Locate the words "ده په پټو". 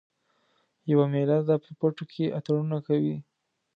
1.47-2.05